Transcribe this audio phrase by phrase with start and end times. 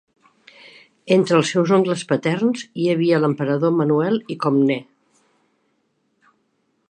[1.15, 4.79] Entre els seus oncles paterns hi havia l'emperador Manuel I Comnè.